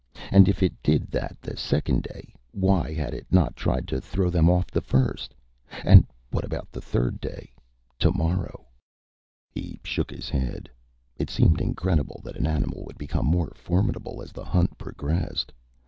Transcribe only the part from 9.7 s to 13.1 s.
shook his head. It seemed incredible that an animal would